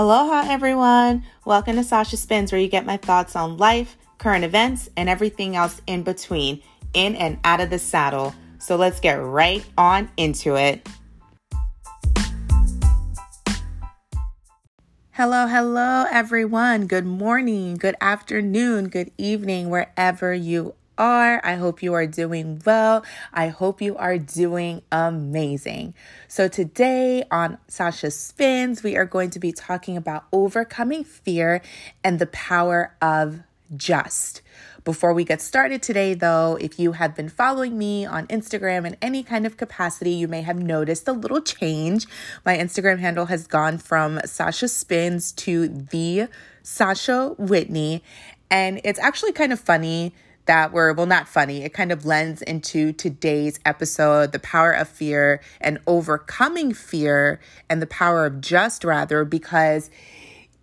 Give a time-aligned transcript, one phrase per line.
[0.00, 1.26] Aloha, everyone.
[1.44, 5.56] Welcome to Sasha Spins, where you get my thoughts on life, current events, and everything
[5.56, 6.62] else in between,
[6.94, 8.34] in and out of the saddle.
[8.58, 10.88] So let's get right on into it.
[15.10, 16.86] Hello, hello, everyone.
[16.86, 21.40] Good morning, good afternoon, good evening, wherever you are.
[21.42, 23.04] I hope you are doing well.
[23.32, 25.94] I hope you are doing amazing.
[26.28, 31.62] So, today on Sasha Spins, we are going to be talking about overcoming fear
[32.04, 33.40] and the power of
[33.74, 34.42] just.
[34.84, 38.96] Before we get started today, though, if you have been following me on Instagram in
[39.00, 42.06] any kind of capacity, you may have noticed a little change.
[42.44, 46.28] My Instagram handle has gone from Sasha Spins to the
[46.62, 48.02] Sasha Whitney.
[48.50, 50.14] And it's actually kind of funny
[50.46, 51.62] that were, well, not funny.
[51.62, 57.80] It kind of lends into today's episode the power of fear and overcoming fear and
[57.80, 59.90] the power of just, rather, because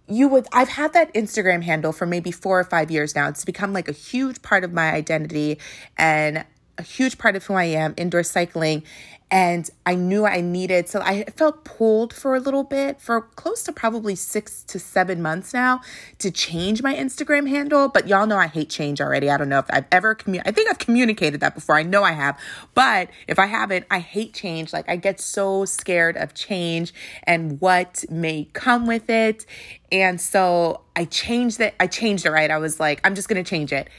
[0.09, 3.27] you would I've had that Instagram handle for maybe 4 or 5 years now.
[3.27, 5.59] It's become like a huge part of my identity
[5.97, 6.45] and
[6.77, 8.83] a huge part of who I am indoor cycling
[9.29, 13.61] and I knew I needed so I felt pulled for a little bit for close
[13.63, 15.81] to probably 6 to 7 months now
[16.19, 19.29] to change my Instagram handle but y'all know I hate change already.
[19.29, 21.75] I don't know if I've ever commu- I think I've communicated that before.
[21.75, 22.39] I know I have
[22.73, 24.71] but if I haven't I hate change.
[24.71, 29.45] Like I get so scared of change and what may come with it
[29.91, 32.49] and so I changed it I changed it right?
[32.49, 33.89] I was like I'm just to change it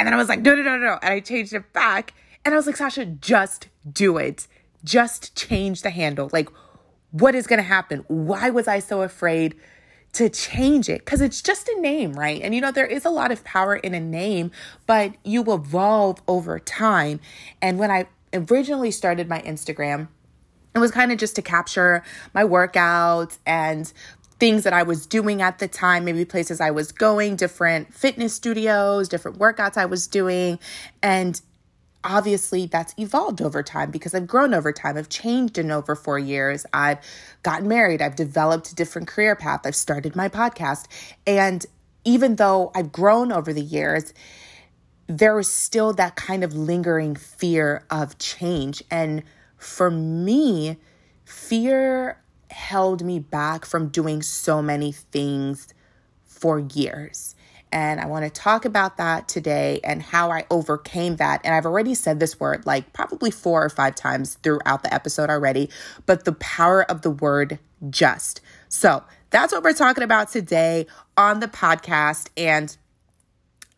[0.00, 2.54] and then I was like no no no no and I changed it back and
[2.54, 4.46] I was like, Sasha, just do it.
[4.82, 6.30] Just change the handle.
[6.32, 6.48] Like,
[7.10, 8.04] what is going to happen?
[8.08, 9.54] Why was I so afraid
[10.14, 11.04] to change it?
[11.04, 12.40] Because it's just a name, right?
[12.40, 14.50] And you know, there is a lot of power in a name,
[14.86, 17.20] but you evolve over time.
[17.60, 20.08] And when I originally started my Instagram,
[20.74, 23.92] it was kind of just to capture my workouts and
[24.40, 28.34] things that I was doing at the time, maybe places I was going, different fitness
[28.34, 30.58] studios, different workouts I was doing.
[31.02, 31.40] And
[32.02, 34.96] obviously that's evolved over time because I've grown over time.
[34.96, 36.64] I've changed in over four years.
[36.72, 36.98] I've
[37.42, 38.00] gotten married.
[38.00, 39.60] I've developed a different career path.
[39.64, 40.86] I've started my podcast.
[41.26, 41.64] And
[42.04, 44.14] even though I've grown over the years,
[45.06, 48.82] there is still that kind of lingering fear of change.
[48.90, 49.22] And
[49.58, 50.78] for me,
[51.24, 55.72] fear held me back from doing so many things
[56.24, 57.34] for years.
[57.72, 61.40] And I want to talk about that today and how I overcame that.
[61.44, 65.30] And I've already said this word like probably four or five times throughout the episode
[65.30, 65.70] already,
[66.06, 68.40] but the power of the word just.
[68.68, 70.86] So that's what we're talking about today
[71.16, 72.28] on the podcast.
[72.36, 72.76] And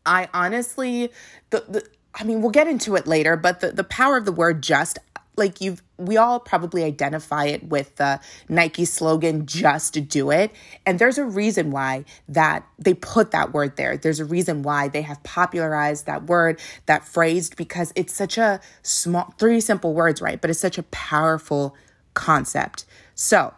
[0.06, 1.10] I honestly,
[1.50, 4.32] the, the I mean, we'll get into it later, but the, the power of the
[4.32, 4.98] word just,
[5.36, 10.52] like you've we all probably identify it with the Nike slogan just do it
[10.84, 14.88] and there's a reason why that they put that word there there's a reason why
[14.88, 20.20] they have popularized that word that phrase because it's such a small three simple words
[20.20, 21.76] right but it's such a powerful
[22.14, 22.84] concept
[23.14, 23.54] so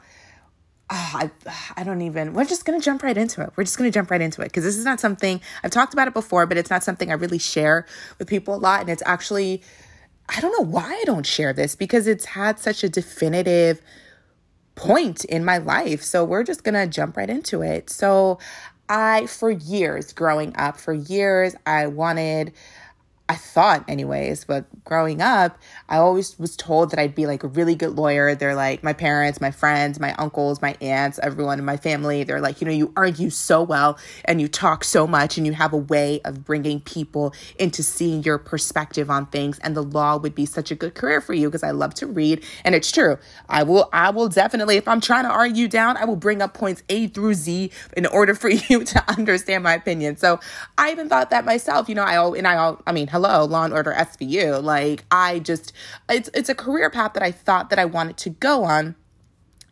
[0.91, 1.31] Oh, I,
[1.79, 3.51] I don't even, we're just going to jump right into it.
[3.57, 5.95] We're just going to jump right into it because this is not something I've talked
[5.95, 7.87] about it before, but it's not something I really share
[8.19, 8.83] with people a lot.
[8.83, 9.63] And it's actually
[10.29, 13.81] I don't know why I don't share this because it's had such a definitive
[14.75, 16.03] point in my life.
[16.03, 17.91] So we're just going to jump right into it.
[17.91, 18.39] So
[18.89, 22.53] I, for years growing up, for years, I wanted
[23.27, 25.57] I thought, anyways, but growing up,
[25.89, 28.35] I always was told that I'd be like a really good lawyer.
[28.35, 32.25] They're like my parents, my friends, my uncles, my aunts, everyone in my family.
[32.25, 35.55] They're like, you know, you argue so well and you talk so much and you
[35.55, 39.59] have a way of bringing people into seeing your perspective on things.
[39.61, 42.07] And the law would be such a good career for you because I love to
[42.07, 42.45] read.
[42.63, 43.17] And it's true.
[43.49, 46.53] I will, I will definitely, if I'm trying to argue down, I will bring up
[46.53, 50.19] points A through Z in order for you to understand my opinion.
[50.19, 50.41] So
[50.77, 53.73] I even thought that myself, you know, I, and I, I mean, hello, Law and
[53.73, 54.61] Order SVU.
[54.61, 55.73] Like I just
[56.09, 58.97] it's it's a career path that I thought that I wanted to go on.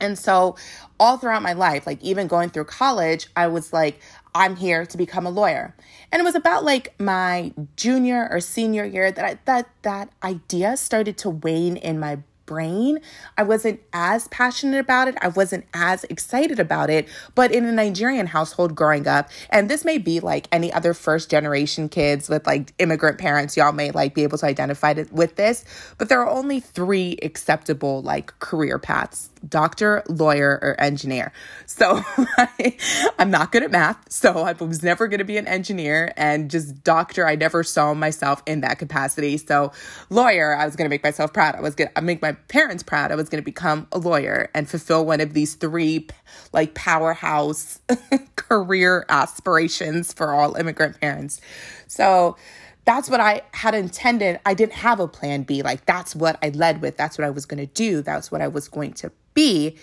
[0.00, 0.54] And so
[1.00, 4.00] all throughout my life, like even going through college, I was like,
[4.32, 5.74] I'm here to become a lawyer.
[6.12, 10.76] And it was about like my junior or senior year that I, that that idea
[10.76, 13.00] started to wane in my brain.
[13.36, 15.16] I wasn't as passionate about it.
[15.20, 17.08] I wasn't as excited about it.
[17.34, 21.30] But in a Nigerian household growing up, and this may be like any other first
[21.30, 25.64] generation kids with like immigrant parents, y'all may like be able to identify with this,
[25.98, 31.32] but there are only three acceptable like career paths doctor, lawyer, or engineer.
[31.66, 32.76] So I,
[33.18, 34.10] am not good at math.
[34.10, 37.26] So I was never going to be an engineer and just doctor.
[37.26, 39.36] I never saw myself in that capacity.
[39.38, 39.72] So
[40.10, 41.54] lawyer, I was going to make myself proud.
[41.54, 43.12] I was going to make my parents proud.
[43.12, 46.08] I was going to become a lawyer and fulfill one of these three
[46.52, 47.80] like powerhouse
[48.36, 51.40] career aspirations for all immigrant parents.
[51.86, 52.36] So
[52.84, 54.40] that's what I had intended.
[54.44, 55.62] I didn't have a plan B.
[55.62, 56.96] Like, that's what I led with.
[56.96, 58.02] That's what I was going to do.
[58.02, 59.76] That's what I was going to be.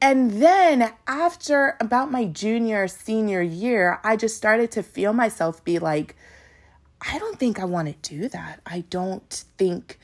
[0.00, 5.78] And then after about my junior, senior year, I just started to feel myself be
[5.78, 6.16] like,
[7.00, 8.60] I don't think I want to do that.
[8.66, 9.98] I don't think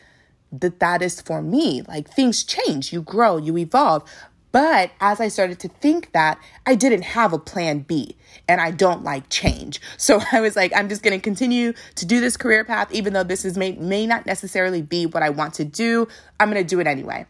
[0.53, 1.83] that that is for me.
[1.83, 4.05] Like things change, you grow, you evolve.
[4.53, 8.17] But as I started to think that, I didn't have a plan B
[8.47, 9.81] and I don't like change.
[9.97, 13.13] So I was like, I'm just going to continue to do this career path, even
[13.13, 16.09] though this is may, may not necessarily be what I want to do.
[16.41, 17.27] I'm going to do it anyway.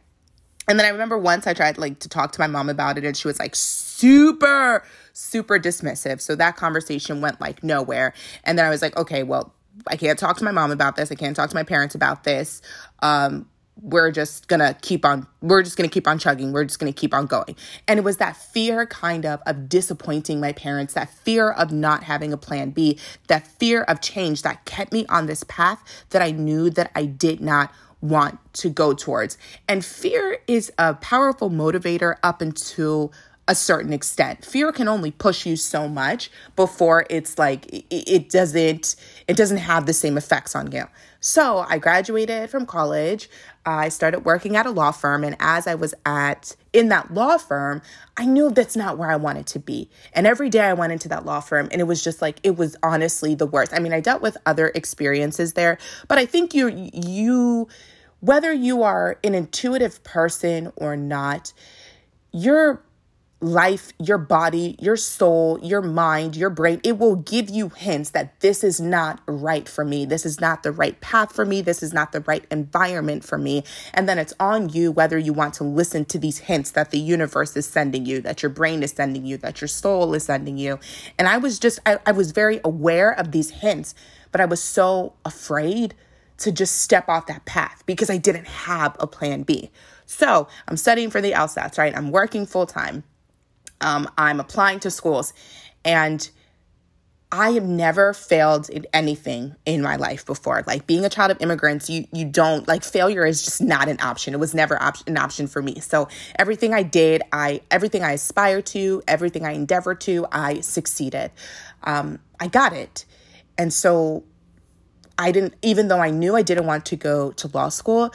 [0.69, 3.05] And then I remember once I tried like to talk to my mom about it
[3.05, 6.21] and she was like super, super dismissive.
[6.21, 8.15] So that conversation went like nowhere.
[8.45, 9.55] And then I was like, okay, well,
[9.89, 11.11] I can't talk to my mom about this.
[11.11, 12.63] I can't talk to my parents about this.
[13.01, 13.47] Um,
[13.81, 17.15] we're just gonna keep on we're just gonna keep on chugging we're just gonna keep
[17.15, 17.57] on going
[17.89, 22.05] and it was that fear kind of of disappointing my parents that fear of not
[22.05, 22.99] having a plan b
[23.29, 27.05] that fear of change that kept me on this path that i knew that i
[27.05, 29.39] did not want to go towards
[29.69, 33.13] and fear is a powerful motivator up until
[33.49, 34.45] a certain extent.
[34.45, 38.97] Fear can only push you so much before it's like it, doesn't
[39.27, 40.85] it doesn't have the same effects on you.
[41.21, 43.29] So, I graduated from college.
[43.65, 47.37] I started working at a law firm and as I was at in that law
[47.37, 47.83] firm,
[48.17, 49.89] I knew that's not where I wanted to be.
[50.13, 52.57] And every day I went into that law firm and it was just like it
[52.57, 53.73] was honestly the worst.
[53.75, 55.79] I mean, I dealt with other experiences there,
[56.09, 57.69] but I think you you
[58.23, 61.53] whether you are an intuitive person or not,
[62.31, 62.81] you're
[63.41, 68.39] life, your body, your soul, your mind, your brain, it will give you hints that
[68.39, 70.07] this is not right for me.
[70.07, 71.63] This is not the right path for me.
[71.63, 73.65] This is not the right environment for me.
[73.93, 77.01] And then it's on you whether you want to listen to these hints that the
[77.01, 80.57] universe is sending you, that your brain is sending you, that your soul is sending
[80.57, 80.79] you.
[81.19, 83.97] And I was just, I, I was very aware of these hints,
[84.31, 85.97] but I was so afraid
[86.43, 89.71] to just step off that path because I didn't have a plan B.
[90.07, 91.97] So I'm studying for the LSATs, right?
[91.97, 93.05] I'm working full time
[93.83, 95.35] um, I'm applying to schools,
[95.85, 96.29] and
[97.31, 100.63] I have never failed in anything in my life before.
[100.67, 103.99] Like being a child of immigrants, you you don't like failure is just not an
[104.01, 104.35] option.
[104.35, 105.81] It was never op- an option for me.
[105.81, 106.09] So
[106.39, 111.31] everything I did, I everything I aspired to, everything I endeavored to, I succeeded.
[111.83, 113.05] Um, I got it,
[113.59, 114.25] and so
[115.19, 115.55] I didn't.
[115.63, 118.13] Even though I knew I didn't want to go to law school,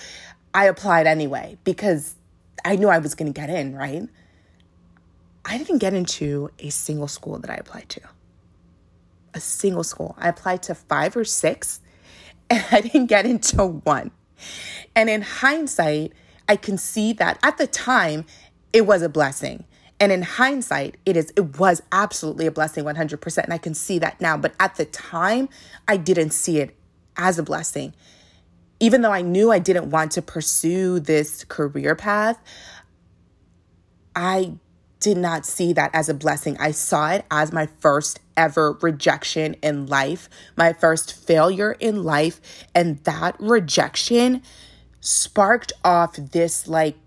[0.53, 2.15] I applied anyway because
[2.65, 3.75] I knew I was going to get in.
[3.75, 4.07] Right.
[5.45, 8.01] I didn't get into a single school that I applied to.
[9.33, 10.15] A single school.
[10.17, 11.79] I applied to five or six,
[12.49, 14.11] and I didn't get into one.
[14.95, 16.13] And in hindsight,
[16.49, 18.25] I can see that at the time,
[18.73, 19.65] it was a blessing.
[19.99, 23.97] And in hindsight, it is it was absolutely a blessing 100% and I can see
[23.99, 25.49] that now, but at the time,
[25.87, 26.75] I didn't see it
[27.17, 27.93] as a blessing.
[28.79, 32.39] Even though I knew I didn't want to pursue this career path,
[34.15, 34.53] I
[34.99, 36.57] did not see that as a blessing.
[36.59, 42.39] I saw it as my first ever rejection in life, my first failure in life.
[42.73, 44.41] And that rejection
[44.99, 46.97] sparked off this like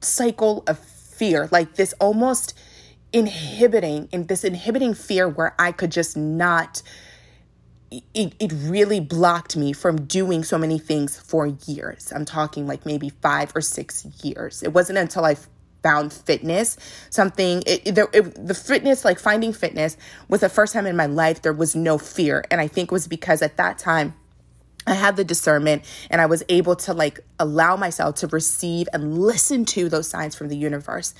[0.00, 2.58] cycle of fear, like this almost
[3.12, 6.82] inhibiting, in this inhibiting fear where I could just not.
[8.14, 12.12] It, it really blocked me from doing so many things for years.
[12.14, 14.62] I'm talking like maybe five or six years.
[14.62, 15.36] It wasn't until I
[15.82, 16.78] found fitness
[17.10, 19.98] something it, it, it, the fitness like finding fitness
[20.30, 22.90] was the first time in my life there was no fear and i think it
[22.90, 24.14] was because at that time
[24.86, 29.18] I had the discernment and I was able to like allow myself to receive and
[29.18, 31.14] listen to those signs from the universe.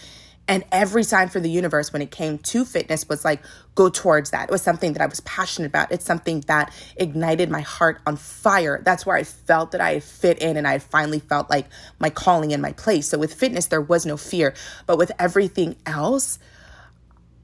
[0.46, 3.42] And every sign for the universe when it came to fitness was like,
[3.74, 4.50] go towards that.
[4.50, 5.90] It was something that I was passionate about.
[5.90, 8.82] It's something that ignited my heart on fire.
[8.84, 11.66] That's where I felt that I fit in and I finally felt like
[11.98, 13.08] my calling in my place.
[13.08, 14.54] So with fitness, there was no fear.
[14.86, 16.38] But with everything else,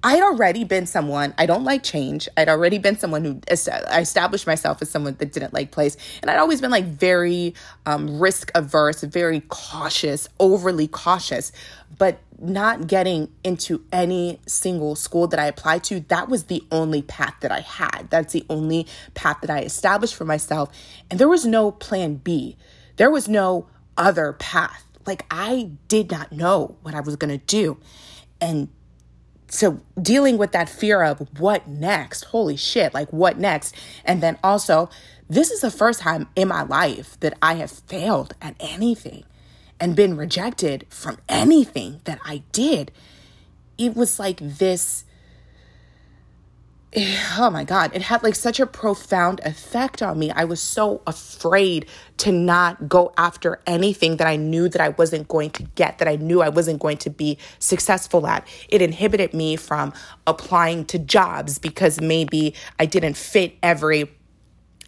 [0.02, 2.28] I'd already been someone, I don't like change.
[2.36, 5.96] I'd already been someone who established myself as someone that didn't like place.
[6.22, 7.54] And I'd always been like very
[7.84, 11.52] um, risk averse, very cautious, overly cautious.
[11.98, 17.02] But not getting into any single school that I applied to, that was the only
[17.02, 18.08] path that I had.
[18.08, 20.70] That's the only path that I established for myself.
[21.10, 22.56] And there was no plan B,
[22.96, 23.66] there was no
[23.98, 27.78] other path like I did not know what I was going to do.
[28.40, 28.68] And
[29.50, 33.74] so dealing with that fear of what next, holy shit, like what next?
[34.04, 34.88] And then also,
[35.28, 39.24] this is the first time in my life that I have failed at anything
[39.80, 42.92] and been rejected from anything that I did.
[43.76, 45.04] It was like this
[46.96, 50.30] oh my god it had like such a profound effect on me.
[50.32, 55.28] I was so afraid to not go after anything that i knew that i wasn't
[55.28, 58.46] going to get that i knew i wasn't going to be successful at.
[58.68, 59.92] It inhibited me from
[60.26, 64.10] applying to jobs because maybe i didn't fit every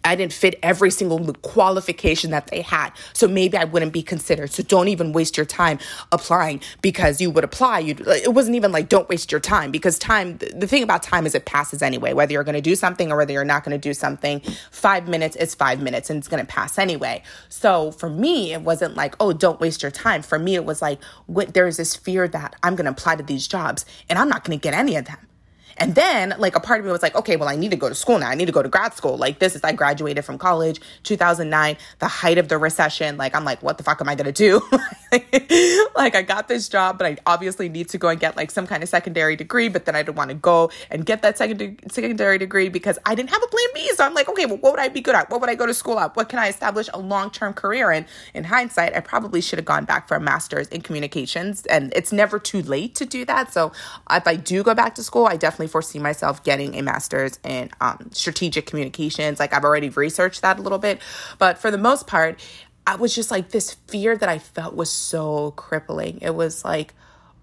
[0.03, 2.91] I didn't fit every single qualification that they had.
[3.13, 4.51] So maybe I wouldn't be considered.
[4.51, 5.79] So don't even waste your time
[6.11, 7.79] applying because you would apply.
[7.79, 11.25] You it wasn't even like don't waste your time because time the thing about time
[11.25, 12.13] is it passes anyway.
[12.13, 14.41] Whether you're going to do something or whether you're not going to do something,
[14.71, 17.23] 5 minutes is 5 minutes and it's going to pass anyway.
[17.49, 20.81] So for me it wasn't like, "Oh, don't waste your time." For me it was
[20.81, 24.29] like what there's this fear that I'm going to apply to these jobs and I'm
[24.29, 25.17] not going to get any of them.
[25.77, 27.89] And then, like, a part of me was like, okay, well, I need to go
[27.89, 28.29] to school now.
[28.29, 29.17] I need to go to grad school.
[29.17, 33.17] Like, this is, I graduated from college 2009, the height of the recession.
[33.17, 34.61] Like, I'm like, what the fuck am I going to do?
[35.95, 38.67] like, I got this job, but I obviously need to go and get like some
[38.67, 39.69] kind of secondary degree.
[39.69, 43.15] But then I didn't want to go and get that secondary secondary degree because I
[43.15, 43.89] didn't have a plan B.
[43.95, 45.29] So I'm like, okay, well, what would I be good at?
[45.29, 46.15] What would I go to school at?
[46.15, 48.05] What can I establish a long term career in?
[48.33, 51.65] In hindsight, I probably should have gone back for a master's in communications.
[51.67, 53.53] And it's never too late to do that.
[53.53, 53.71] So
[54.09, 57.39] if I do go back to school, I definitely definitely foresee myself getting a master's
[57.43, 59.39] in um, strategic communications.
[59.39, 60.99] Like I've already researched that a little bit,
[61.39, 62.39] but for the most part,
[62.85, 66.19] I was just like this fear that I felt was so crippling.
[66.21, 66.93] It was like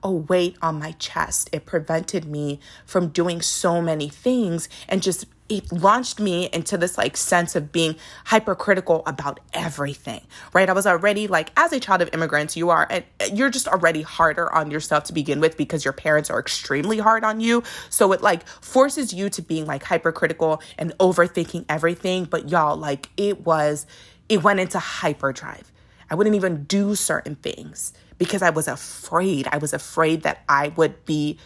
[0.03, 1.51] a weight on my chest.
[1.53, 6.97] It prevented me from doing so many things and just it launched me into this
[6.97, 10.21] like sense of being hypercritical about everything
[10.53, 10.69] right?
[10.69, 14.03] I was already like as a child of immigrants you are and you're just already
[14.03, 17.63] harder on yourself to begin with because your parents are extremely hard on you.
[17.89, 22.25] So it like forces you to being like hypercritical and overthinking everything.
[22.25, 23.87] But y'all like it was
[24.29, 25.73] it went into hyperdrive.
[26.09, 30.69] I wouldn't even do certain things because i was afraid i was afraid that i
[30.77, 31.37] would be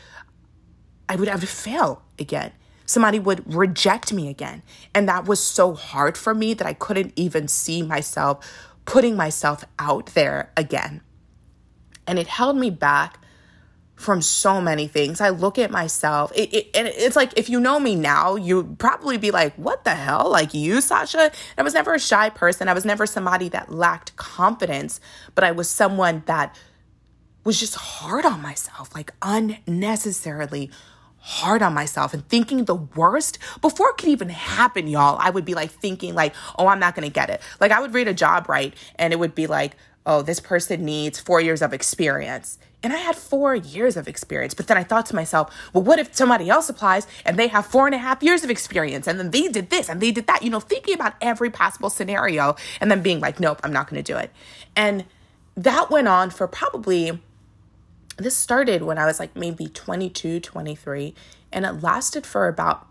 [1.09, 2.53] i would have to fail again
[2.87, 4.63] somebody would reject me again.
[4.95, 8.47] And that was so hard for me that I couldn't even see myself
[8.85, 11.01] putting myself out there again.
[12.07, 13.19] And it held me back
[13.97, 15.21] from so many things.
[15.21, 18.79] I look at myself, it, it, and it's like if you know me now, you'd
[18.79, 21.31] probably be like, "What the hell?" Like you, Sasha.
[21.57, 22.69] I was never a shy person.
[22.69, 25.01] I was never somebody that lacked confidence,
[25.35, 26.57] but I was someone that
[27.45, 30.71] was just hard on myself, like unnecessarily
[31.19, 35.17] hard on myself and thinking the worst before it could even happen, y'all.
[35.19, 37.81] I would be like thinking like, "Oh, I'm not going to get it." Like I
[37.81, 41.41] would read a job right and it would be like, "Oh, this person needs 4
[41.41, 44.53] years of experience." And I had four years of experience.
[44.53, 47.65] But then I thought to myself, well, what if somebody else applies and they have
[47.65, 50.27] four and a half years of experience and then they did this and they did
[50.27, 50.43] that?
[50.43, 54.05] You know, thinking about every possible scenario and then being like, nope, I'm not going
[54.05, 54.31] to do it.
[54.77, 55.07] And
[55.57, 57.19] that went on for probably
[58.19, 61.15] this started when I was like maybe 22, 23,
[61.53, 62.87] and it lasted for about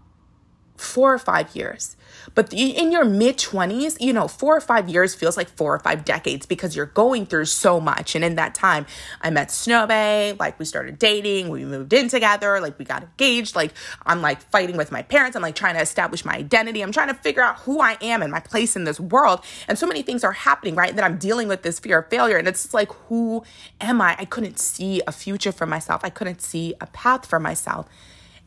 [0.83, 1.95] four or five years.
[2.35, 5.79] But in your mid 20s, you know, four or five years feels like four or
[5.79, 8.15] five decades because you're going through so much.
[8.15, 8.85] And in that time,
[9.21, 13.55] I met Snowbay, like we started dating, we moved in together, like we got engaged.
[13.55, 13.73] Like
[14.05, 15.35] I'm like fighting with my parents.
[15.35, 16.81] I'm like trying to establish my identity.
[16.81, 19.43] I'm trying to figure out who I am and my place in this world.
[19.67, 20.95] And so many things are happening, right?
[20.95, 22.37] That I'm dealing with this fear of failure.
[22.37, 23.43] And it's like, who
[23.81, 24.15] am I?
[24.17, 27.87] I couldn't see a future for myself, I couldn't see a path for myself.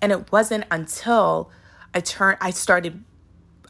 [0.01, 1.51] And it wasn't until
[1.97, 3.03] I turned, I started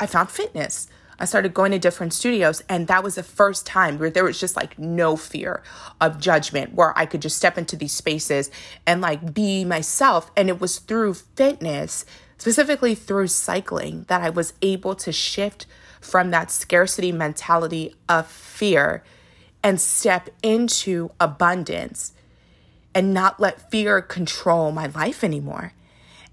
[0.00, 0.88] I found fitness.
[1.18, 4.38] I started going to different studios, and that was the first time where there was
[4.38, 5.62] just like no fear
[5.98, 8.50] of judgment, where I could just step into these spaces
[8.86, 10.30] and like be myself.
[10.36, 12.04] And it was through fitness,
[12.36, 15.64] specifically through cycling, that I was able to shift
[16.02, 19.02] from that scarcity mentality of fear
[19.62, 22.12] and step into abundance
[22.94, 25.72] and not let fear control my life anymore.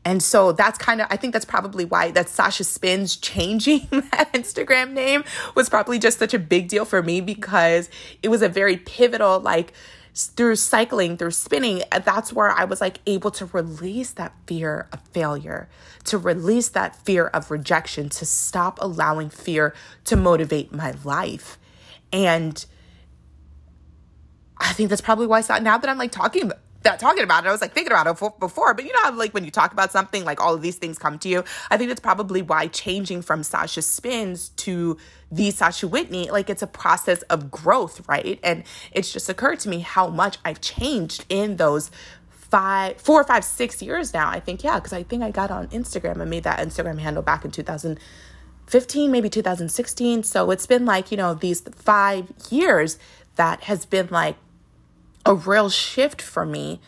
[0.05, 4.31] And so that's kind of, I think that's probably why that Sasha Spins changing that
[4.33, 5.24] Instagram name
[5.55, 7.89] was probably just such a big deal for me because
[8.22, 9.74] it was a very pivotal, like,
[10.15, 14.88] through cycling, through spinning, uh, that's where I was like able to release that fear
[14.91, 15.69] of failure,
[16.05, 19.74] to release that fear of rejection, to stop allowing fear
[20.05, 21.57] to motivate my life.
[22.12, 22.63] And
[24.57, 26.51] I think that's probably why now that I'm like talking
[26.83, 27.49] that talking about it.
[27.49, 29.73] I was like thinking about it before, but you know how like when you talk
[29.73, 31.43] about something, like all of these things come to you.
[31.69, 34.97] I think that's probably why changing from Sasha Spins to
[35.31, 38.39] the Sasha Whitney, like it's a process of growth, right?
[38.43, 41.89] And it's just occurred to me how much I've changed in those
[42.29, 44.29] five, four, five, six years now.
[44.29, 47.23] I think, yeah, because I think I got on Instagram and made that Instagram handle
[47.23, 50.21] back in 2015, maybe 2016.
[50.21, 52.99] So it's been like, you know, these five years
[53.37, 54.35] that has been like
[55.25, 56.79] a real shift for me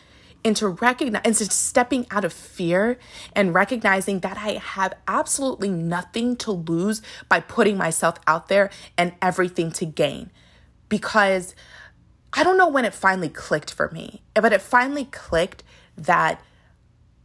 [0.44, 2.98] into recognize into stepping out of fear
[3.34, 9.12] and recognizing that I have absolutely nothing to lose by putting myself out there and
[9.20, 10.30] everything to gain.
[10.88, 11.56] Because
[12.32, 15.64] I don't know when it finally clicked for me, but it finally clicked
[15.96, 16.40] that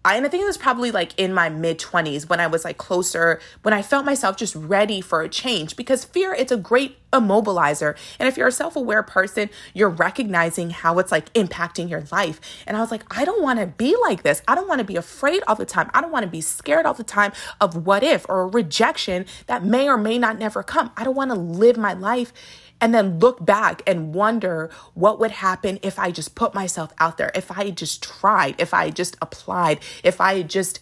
[0.03, 2.65] I, and I think it was probably like in my mid 20s when I was
[2.65, 6.57] like closer, when I felt myself just ready for a change because fear, it's a
[6.57, 7.95] great immobilizer.
[8.17, 12.41] And if you're a self aware person, you're recognizing how it's like impacting your life.
[12.65, 14.41] And I was like, I don't want to be like this.
[14.47, 15.91] I don't want to be afraid all the time.
[15.93, 19.63] I don't want to be scared all the time of what if or rejection that
[19.63, 20.91] may or may not never come.
[20.97, 22.33] I don't want to live my life
[22.81, 27.17] and then look back and wonder what would happen if I just put myself out
[27.17, 30.79] there, if I just tried, if I just applied, if I just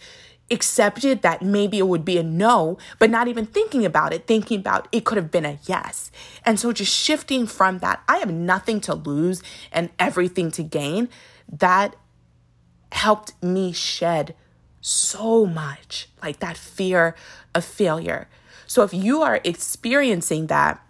[0.49, 4.59] accepted that maybe it would be a no, but not even thinking about it, thinking
[4.59, 6.09] about it could have been a yes.
[6.43, 11.09] And so just shifting from that, I have nothing to lose and everything to gain,
[11.51, 11.95] that
[12.91, 14.33] helped me shed
[14.81, 17.15] so much, like that fear
[17.53, 18.27] of failure.
[18.65, 20.81] So if you are experiencing that,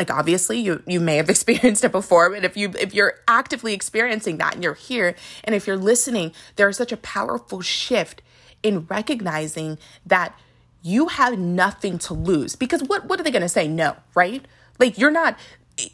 [0.00, 3.74] like obviously you you may have experienced it before but if you if you're actively
[3.74, 5.14] experiencing that and you're here
[5.44, 8.22] and if you're listening there's such a powerful shift
[8.62, 10.38] in recognizing that
[10.82, 12.56] you have nothing to lose.
[12.56, 13.68] Because what what are they going to say?
[13.68, 14.44] No right?
[14.78, 15.38] Like you're not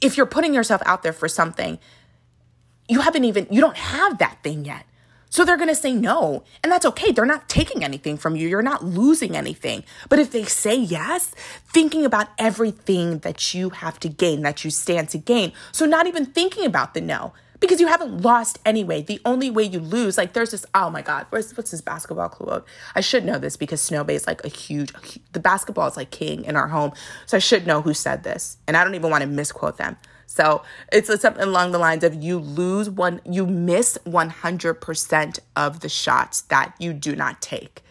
[0.00, 1.78] if you're putting yourself out there for something
[2.88, 4.84] you haven't even you don't have that thing yet
[5.30, 6.44] so they're going to say no.
[6.62, 7.12] And that's okay.
[7.12, 8.48] They're not taking anything from you.
[8.48, 9.84] You're not losing anything.
[10.08, 11.32] But if they say yes,
[11.72, 15.52] thinking about everything that you have to gain, that you stand to gain.
[15.72, 19.02] So not even thinking about the no because you haven't lost anyway.
[19.02, 22.28] The only way you lose, like there's this, oh my God, what's, what's this basketball
[22.28, 22.66] quote?
[22.94, 24.92] I should know this because Snow Bay is like a huge,
[25.32, 26.92] the basketball is like king in our home.
[27.26, 28.58] So I should know who said this.
[28.66, 29.96] And I don't even want to misquote them.
[30.26, 35.88] So it's something along the lines of you lose one, you miss 100% of the
[35.88, 37.82] shots that you do not take.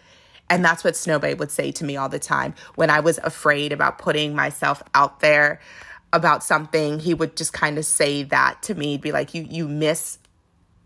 [0.49, 3.71] And that's what Snowbay would say to me all the time when I was afraid
[3.71, 5.59] about putting myself out there
[6.13, 6.99] about something.
[6.99, 10.19] He would just kind of say that to me, be like, you, you miss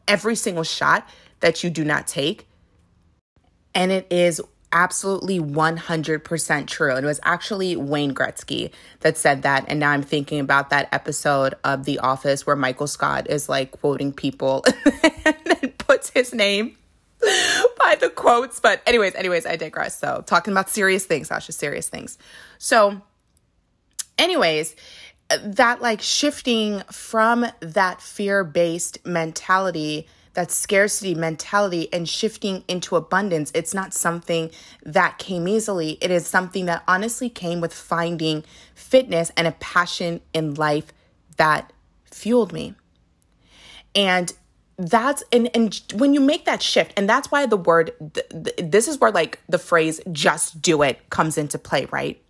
[0.07, 1.07] every single shot
[1.41, 2.47] that you do not take.
[3.75, 6.95] And it is absolutely 100% true.
[6.95, 9.65] And it was actually Wayne Gretzky that said that.
[9.67, 13.71] And now I'm thinking about that episode of The Office where Michael Scott is like
[13.71, 14.63] quoting people
[15.25, 16.77] and puts his name
[17.77, 18.59] by the quotes.
[18.59, 19.97] But, anyways, anyways, I digress.
[19.97, 22.17] So, talking about serious things, Sasha, serious things.
[22.57, 23.01] So,
[24.17, 24.75] anyways,
[25.43, 33.51] that like shifting from that fear based mentality that scarcity mentality and shifting into abundance.
[33.53, 34.51] It's not something
[34.83, 35.97] that came easily.
[36.01, 38.43] It is something that honestly came with finding
[38.75, 40.93] fitness and a passion in life
[41.37, 41.73] that
[42.05, 42.75] fueled me.
[43.95, 44.31] And
[44.77, 48.71] that's and and when you make that shift and that's why the word th- th-
[48.71, 52.21] this is where like the phrase just do it comes into play, right?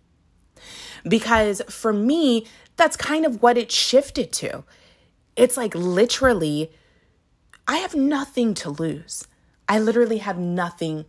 [1.06, 4.64] Because for me, that's kind of what it shifted to.
[5.36, 6.72] It's like literally
[7.70, 9.28] I have nothing to lose.
[9.68, 11.04] I literally have nothing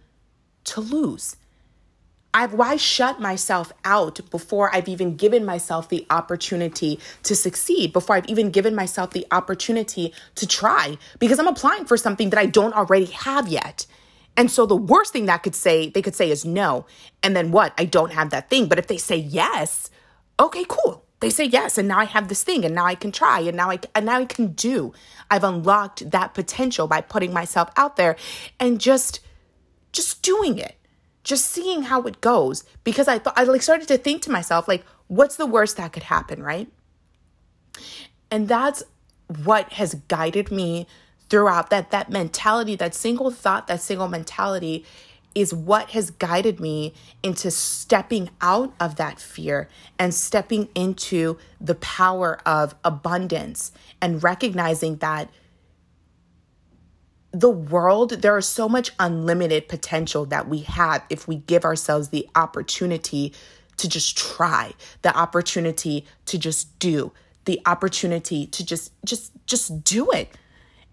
[0.65, 1.35] to lose.
[2.35, 8.15] I've why shut myself out before I've even given myself the opportunity to succeed, before
[8.15, 12.45] I've even given myself the opportunity to try, because I'm applying for something that I
[12.45, 13.87] don't already have yet.
[14.37, 16.85] And so the worst thing that could say they could say is no.
[17.23, 17.73] And then what?
[17.79, 18.67] I don't have that thing.
[18.67, 19.89] But if they say yes,
[20.39, 23.11] okay, cool they say yes and now i have this thing and now i can
[23.11, 24.93] try and now i and now i can do.
[25.29, 28.17] I've unlocked that potential by putting myself out there
[28.59, 29.21] and just
[29.93, 30.75] just doing it
[31.23, 32.63] just seeing how it goes.
[32.83, 35.93] Because i thought i like started to think to myself like what's the worst that
[35.93, 36.67] could happen right?
[38.29, 38.83] And that's
[39.43, 40.87] what has guided me
[41.29, 44.85] throughout that that mentality that single thought that single mentality
[45.33, 51.75] is what has guided me into stepping out of that fear and stepping into the
[51.75, 55.29] power of abundance and recognizing that
[57.33, 62.09] the world, there is so much unlimited potential that we have if we give ourselves
[62.09, 63.33] the opportunity
[63.77, 67.11] to just try, the opportunity to just do,
[67.45, 70.29] the opportunity to just just just do it.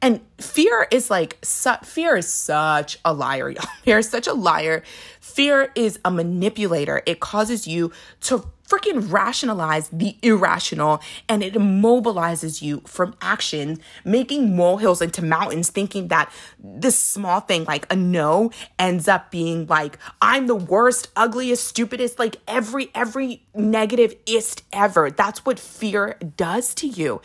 [0.00, 3.54] And fear is like, su- fear is such a liar.
[3.82, 4.82] Fear is such a liar.
[5.20, 7.02] Fear is a manipulator.
[7.06, 7.90] It causes you
[8.22, 15.70] to freaking rationalize the irrational and it immobilizes you from action, making molehills into mountains,
[15.70, 21.08] thinking that this small thing, like a no, ends up being like, I'm the worst,
[21.16, 25.10] ugliest, stupidest, like every, every negative ist ever.
[25.10, 27.22] That's what fear does to you.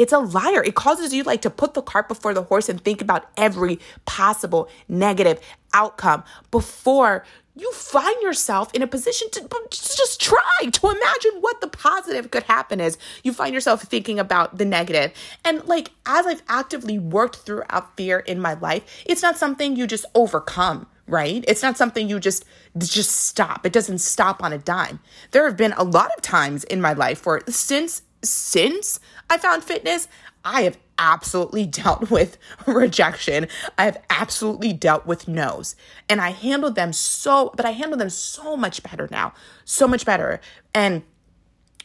[0.00, 0.62] It's a liar.
[0.64, 3.78] It causes you like to put the cart before the horse and think about every
[4.06, 5.38] possible negative
[5.74, 10.40] outcome before you find yourself in a position to, just try
[10.72, 12.96] to imagine what the positive could happen is.
[13.22, 15.12] You find yourself thinking about the negative.
[15.44, 19.86] And like as I've actively worked throughout fear in my life, it's not something you
[19.86, 21.44] just overcome right?
[21.48, 22.44] It's not something you just
[22.78, 23.66] just stop.
[23.66, 25.00] It doesn't stop on a dime.
[25.32, 29.64] There have been a lot of times in my life where since since I found
[29.64, 30.08] fitness,
[30.44, 33.48] I have absolutely dealt with rejection.
[33.78, 35.76] I have absolutely dealt with no's.
[36.08, 39.32] And I handled them so, but I handle them so much better now.
[39.64, 40.40] So much better.
[40.74, 41.02] And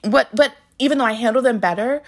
[0.04, 2.04] what, but even though I handle them better,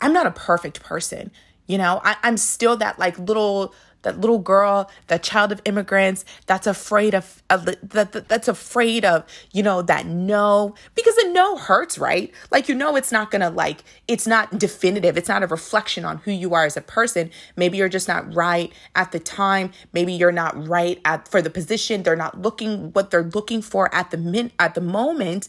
[0.00, 1.30] I'm not a perfect person.
[1.66, 6.24] You know, I, I'm still that like little that little girl, that child of immigrants
[6.46, 11.32] that's afraid of, of that, that that's afraid of, you know, that no, because a
[11.32, 12.32] no hurts, right?
[12.50, 15.16] Like you know it's not going to like it's not definitive.
[15.16, 17.30] It's not a reflection on who you are as a person.
[17.56, 19.72] Maybe you're just not right at the time.
[19.92, 22.02] Maybe you're not right at for the position.
[22.02, 25.48] They're not looking what they're looking for at the min at the moment.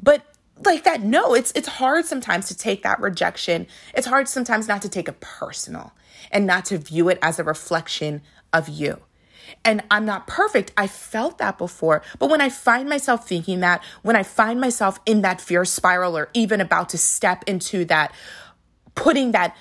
[0.00, 0.22] But
[0.64, 4.80] like that no it's it's hard sometimes to take that rejection it's hard sometimes not
[4.80, 5.92] to take it personal
[6.30, 9.00] and not to view it as a reflection of you.
[9.64, 10.72] And I'm not perfect.
[10.76, 12.02] I felt that before.
[12.18, 16.16] But when I find myself thinking that, when I find myself in that fear spiral
[16.16, 18.12] or even about to step into that,
[18.94, 19.56] putting that,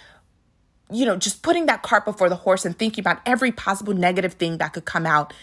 [0.91, 4.33] you know, just putting that cart before the horse and thinking about every possible negative
[4.33, 5.33] thing that could come out,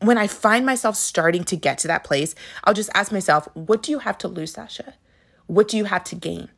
[0.00, 3.82] when I find myself starting to get to that place, I'll just ask myself, what
[3.82, 4.94] do you have to lose, Sasha?
[5.46, 6.48] What do you have to gain?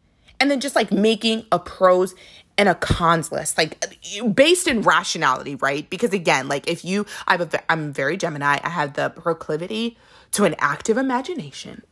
[0.41, 2.15] And then just like making a pros
[2.57, 3.85] and a cons list, like
[4.33, 5.89] based in rationality, right?
[5.91, 9.99] Because again, like if you, I have a, I'm very Gemini, I have the proclivity
[10.33, 11.83] to an active imagination.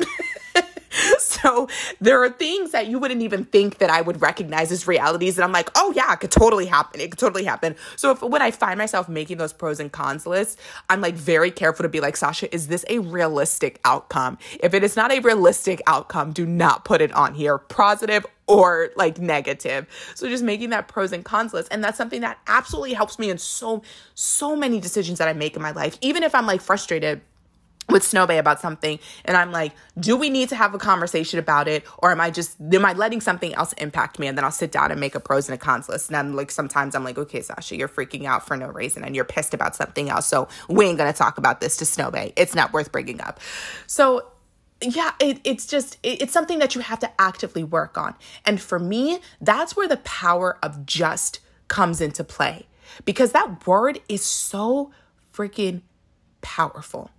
[1.19, 1.69] so
[2.01, 5.39] there are things that you wouldn't even think that I would recognize as realities.
[5.39, 7.01] And I'm like, oh yeah, it could totally happen.
[7.01, 7.77] It could totally happen.
[7.97, 10.57] So if when I find myself making those pros and cons lists,
[10.91, 14.39] I'm like very careful to be like, Sasha, is this a realistic outcome?
[14.61, 17.59] If it is not a realistic outcome, do not put it on here.
[17.59, 19.87] Positive or like negative.
[20.15, 21.69] So just making that pros and cons list.
[21.71, 23.83] And that's something that absolutely helps me in so,
[24.15, 25.97] so many decisions that I make in my life.
[26.01, 27.23] Even if I'm like frustrated
[27.89, 31.69] with Snowbay about something and I'm like, do we need to have a conversation about
[31.69, 31.85] it?
[31.99, 34.27] Or am I just am I letting something else impact me?
[34.27, 36.09] And then I'll sit down and make a pros and a cons list.
[36.09, 39.15] And I'm like sometimes I'm like, okay, Sasha, you're freaking out for no reason and
[39.15, 40.27] you're pissed about something else.
[40.27, 42.33] So we ain't gonna talk about this to Snowbay.
[42.37, 43.41] It's not worth bringing up.
[43.87, 44.29] So
[44.81, 48.15] yeah, it, it's just, it, it's something that you have to actively work on.
[48.45, 52.67] And for me, that's where the power of just comes into play
[53.05, 54.91] because that word is so
[55.33, 55.83] freaking
[56.41, 57.11] powerful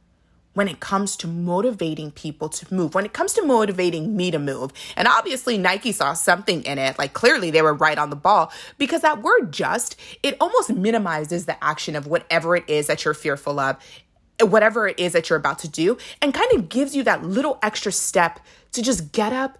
[0.53, 4.39] when it comes to motivating people to move, when it comes to motivating me to
[4.39, 4.71] move.
[4.95, 6.97] And obviously, Nike saw something in it.
[6.97, 11.45] Like, clearly, they were right on the ball because that word just, it almost minimizes
[11.45, 13.77] the action of whatever it is that you're fearful of
[14.41, 17.59] whatever it is that you're about to do and kind of gives you that little
[17.61, 18.39] extra step
[18.71, 19.57] to just get up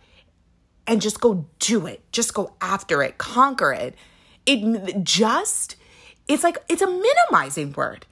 [0.88, 2.02] and just go do it.
[2.12, 3.96] Just go after it, conquer it.
[4.46, 5.76] It just,
[6.28, 8.06] it's like, it's a minimizing word.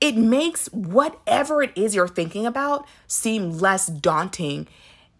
[0.00, 4.68] It makes whatever it is you're thinking about seem less daunting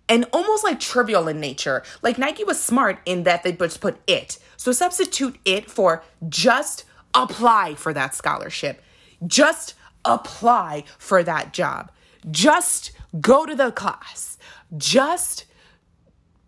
[0.09, 1.83] and almost like trivial in nature.
[2.03, 4.39] Like Nike was smart in that they just put it.
[4.57, 6.85] So substitute it for just
[7.15, 8.83] apply for that scholarship.
[9.27, 11.91] Just apply for that job.
[12.31, 14.39] Just go to the class.
[14.77, 15.47] Just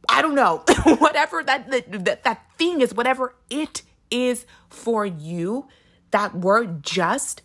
[0.08, 0.64] I don't know,
[0.98, 5.68] whatever that, that that thing is, whatever it is for you,
[6.12, 7.42] that word just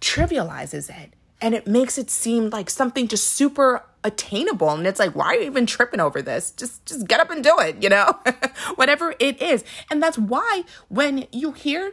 [0.00, 4.70] trivializes it and it makes it seem like something just super attainable.
[4.70, 6.50] And it's like why are you even tripping over this?
[6.52, 8.18] Just just get up and do it you know?
[8.76, 9.64] Whatever it is.
[9.90, 11.92] And that's why when you hear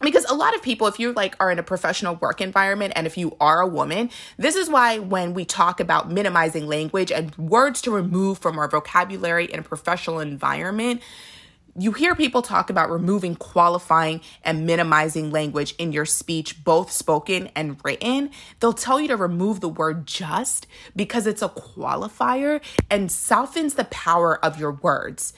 [0.00, 3.06] because a lot of people if you like are in a professional work environment and
[3.06, 7.34] if you are a woman this is why when we talk about minimizing language and
[7.36, 11.00] words to remove from our vocabulary in a professional environment
[11.76, 17.50] you hear people talk about removing qualifying and minimizing language in your speech, both spoken
[17.56, 18.30] and written.
[18.60, 22.60] They'll tell you to remove the word just because it's a qualifier
[22.90, 25.32] and softens the power of your words.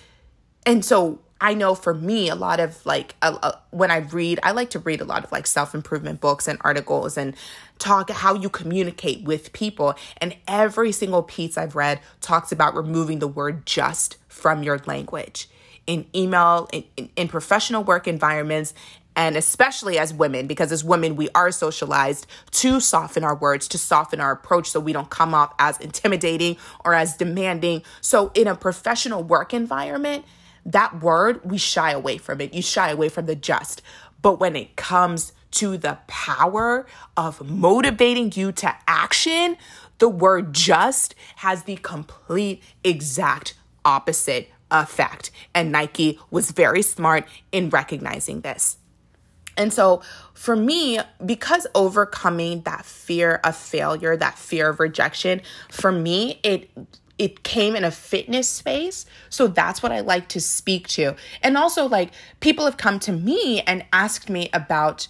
[0.67, 3.15] And so I know for me, a lot of like
[3.71, 6.59] when I read, I like to read a lot of like self improvement books and
[6.63, 7.35] articles and
[7.79, 9.95] talk how you communicate with people.
[10.19, 15.49] And every single piece I've read talks about removing the word just from your language
[15.87, 18.75] in email, in, in, in professional work environments,
[19.17, 23.79] and especially as women, because as women, we are socialized to soften our words, to
[23.79, 27.83] soften our approach so we don't come off as intimidating or as demanding.
[28.03, 30.27] So, in a professional work environment,
[30.67, 32.53] that word, we shy away from it.
[32.53, 33.81] You shy away from the just.
[34.21, 39.57] But when it comes to the power of motivating you to action,
[39.99, 45.31] the word just has the complete exact opposite effect.
[45.55, 48.79] And Nike was very smart in recognizing this.
[49.57, 50.03] And so
[50.35, 56.71] for me, because overcoming that fear of failure, that fear of rejection, for me, it
[57.19, 59.07] it came in a fitness space.
[59.31, 61.17] So that's what I like to speak to.
[61.43, 65.09] And also, like, people have come to me and asked me about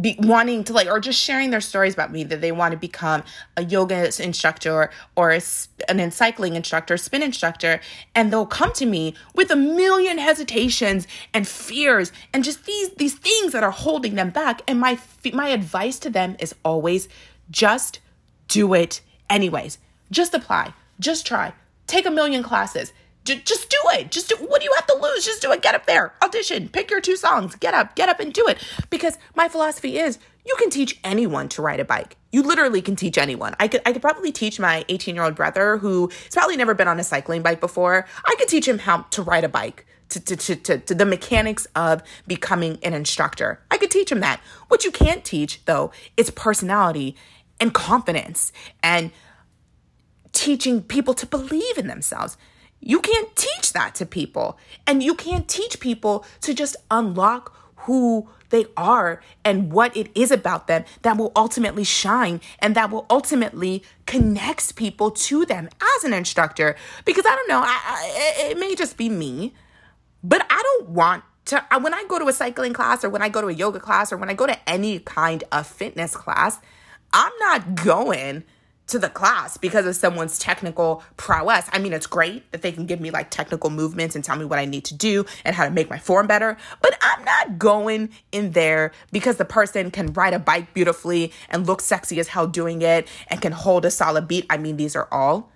[0.00, 2.78] be wanting to like or just sharing their stories about me that they want to
[2.78, 3.22] become
[3.56, 5.40] a yoga instructor or a,
[5.88, 7.80] an cycling instructor spin instructor
[8.14, 13.14] and they'll come to me with a million hesitations and fears and just these these
[13.14, 14.98] things that are holding them back and my
[15.32, 17.08] my advice to them is always
[17.50, 18.00] just
[18.48, 19.78] do it anyways
[20.10, 20.72] just apply.
[21.00, 21.52] Just try.
[21.86, 22.92] Take a million classes.
[23.26, 24.10] Just do it.
[24.10, 25.24] Just do what do you have to lose?
[25.24, 25.62] Just do it.
[25.62, 26.14] Get up there.
[26.22, 26.68] Audition.
[26.68, 27.56] Pick your two songs.
[27.56, 27.96] Get up.
[27.96, 28.58] Get up and do it.
[28.88, 32.16] Because my philosophy is you can teach anyone to ride a bike.
[32.30, 33.56] You literally can teach anyone.
[33.58, 37.04] I could I could probably teach my 18-year-old brother who's probably never been on a
[37.04, 38.06] cycling bike before.
[38.24, 39.86] I could teach him how to ride a bike.
[40.10, 43.60] To, to, to, to, to the mechanics of becoming an instructor.
[43.72, 44.40] I could teach him that.
[44.68, 47.16] What you can't teach, though, is personality
[47.58, 48.52] and confidence
[48.84, 49.10] and
[50.32, 52.36] teaching people to believe in themselves.
[52.80, 54.58] You can't teach that to people.
[54.86, 60.30] And you can't teach people to just unlock who they are and what it is
[60.30, 66.04] about them that will ultimately shine and that will ultimately connect people to them as
[66.04, 66.76] an instructor.
[67.04, 69.54] Because I don't know, I, I, it may just be me,
[70.22, 73.28] but I don't want to, when I go to a cycling class or when I
[73.28, 76.58] go to a yoga class or when I go to any kind of fitness class,
[77.12, 78.44] I'm not going
[78.88, 81.68] to the class because of someone's technical prowess.
[81.72, 84.44] I mean, it's great that they can give me like technical movements and tell me
[84.44, 87.58] what I need to do and how to make my form better, but I'm not
[87.58, 92.28] going in there because the person can ride a bike beautifully and look sexy as
[92.28, 94.46] hell doing it and can hold a solid beat.
[94.50, 95.50] I mean, these are all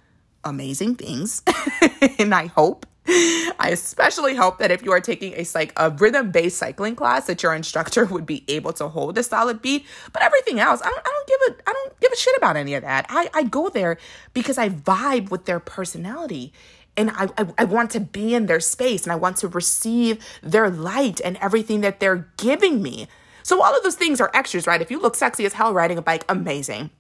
[0.45, 1.43] amazing things.
[2.19, 6.31] and I hope I especially hope that if you are taking a like a rhythm
[6.31, 9.87] based cycling class, that your instructor would be able to hold a solid beat.
[10.13, 12.57] But everything else, I don't, I don't give a I don't give a shit about
[12.57, 13.07] any of that.
[13.09, 13.99] I, I go there
[14.33, 16.53] because I vibe with their personality
[16.97, 20.25] and I, I, I want to be in their space and I want to receive
[20.43, 23.09] their light and everything that they're giving me.
[23.43, 24.83] So all of those things are extras, right?
[24.83, 26.91] If you look sexy as hell riding a bike, amazing.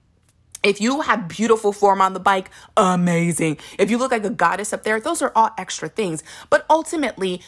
[0.62, 3.58] If you have beautiful form on the bike, amazing.
[3.78, 6.22] If you look like a goddess up there, those are all extra things.
[6.50, 7.40] But ultimately,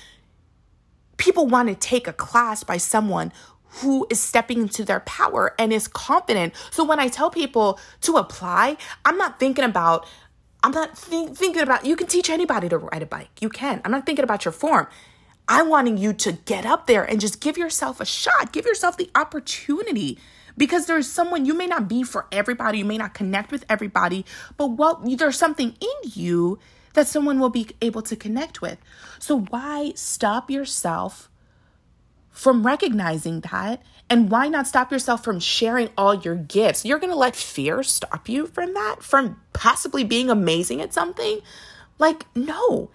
[1.18, 3.32] people want to take a class by someone
[3.80, 6.54] who is stepping into their power and is confident.
[6.70, 10.06] So when I tell people to apply, I'm not thinking about
[10.64, 13.30] I'm not think, thinking about you can teach anybody to ride a bike.
[13.40, 13.80] You can.
[13.84, 14.86] I'm not thinking about your form.
[15.48, 18.52] I'm wanting you to get up there and just give yourself a shot.
[18.52, 20.18] Give yourself the opportunity
[20.56, 24.24] because there's someone you may not be for everybody, you may not connect with everybody,
[24.56, 26.58] but what there's something in you
[26.94, 28.78] that someone will be able to connect with.
[29.18, 31.30] So why stop yourself
[32.30, 33.82] from recognizing that?
[34.10, 36.84] And why not stop yourself from sharing all your gifts?
[36.84, 41.40] You're going to let fear stop you from that, from possibly being amazing at something?
[41.98, 42.90] Like no.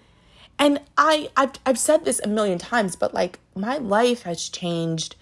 [0.60, 5.16] And I I've I've said this a million times, but like my life has changed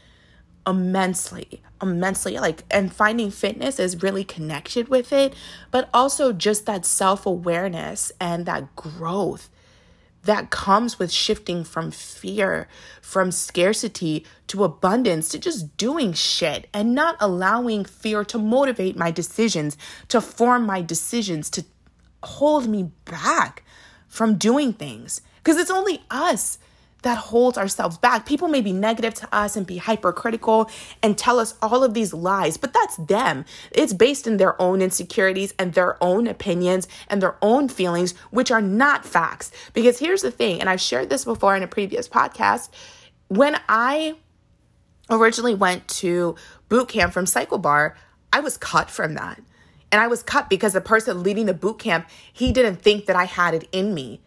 [0.68, 5.34] immensely immensely like and finding fitness is really connected with it
[5.72, 9.50] but also just that self-awareness and that growth
[10.24, 12.68] that comes with shifting from fear
[13.02, 19.12] from scarcity to abundance to just doing shit and not allowing fear to motivate my
[19.12, 21.64] decisions to form my decisions to
[22.24, 23.64] hold me back
[24.08, 25.22] from doing things.
[25.38, 26.58] Because it's only us
[27.06, 28.26] that holds ourselves back.
[28.26, 30.68] People may be negative to us and be hypercritical
[31.04, 33.46] and tell us all of these lies, but that's them.
[33.72, 38.50] It's based in their own insecurities and their own opinions and their own feelings, which
[38.50, 39.52] are not facts.
[39.74, 42.70] Because here's the thing, and I've shared this before in a previous podcast.
[43.28, 44.16] When I
[45.08, 46.36] originally went to
[46.70, 47.96] boot camp from Cycle Bar,
[48.34, 49.40] I was cut from that.
[49.92, 53.16] And I was cut because the person leading the boot camp, he didn't think that
[53.16, 54.22] I had it in me.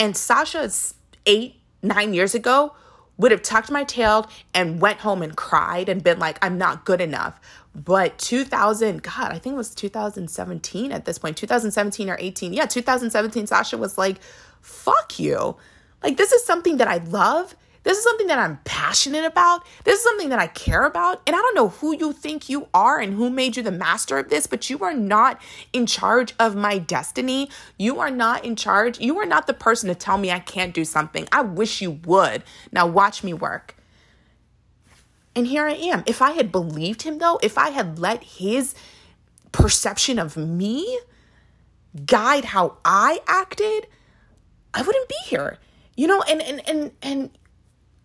[0.00, 0.94] And Sasha's
[1.26, 2.74] eight nine years ago
[3.16, 6.84] would have tucked my tail and went home and cried and been like, I'm not
[6.84, 7.40] good enough.
[7.74, 12.52] But 2000, God, I think it was 2017 at this point, 2017 or 18.
[12.52, 14.22] Yeah, 2017, Sasha was like,
[14.60, 15.56] fuck you.
[16.02, 17.56] Like, this is something that I love.
[17.84, 19.64] This is something that I'm passionate about.
[19.84, 21.20] This is something that I care about.
[21.26, 24.18] And I don't know who you think you are and who made you the master
[24.18, 25.40] of this, but you are not
[25.72, 27.50] in charge of my destiny.
[27.78, 28.98] You are not in charge.
[28.98, 31.28] You are not the person to tell me I can't do something.
[31.30, 32.42] I wish you would.
[32.72, 33.76] Now, watch me work.
[35.36, 36.04] And here I am.
[36.06, 38.74] If I had believed him, though, if I had let his
[39.52, 41.00] perception of me
[42.06, 43.88] guide how I acted,
[44.72, 45.58] I wouldn't be here.
[45.96, 47.30] You know, and and and and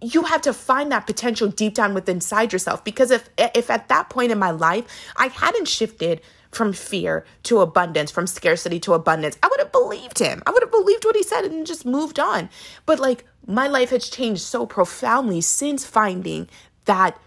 [0.02, 3.88] you have to find that potential deep down within inside yourself because if if at
[3.90, 4.86] that point in my life
[5.16, 10.18] I hadn't shifted from fear to abundance, from scarcity to abundance, I would have believed
[10.18, 10.42] him.
[10.48, 12.50] I would have believed what he said and just moved on.
[12.86, 16.50] But like my life has changed so profoundly since finding
[16.86, 17.20] that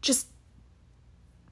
[0.00, 0.28] just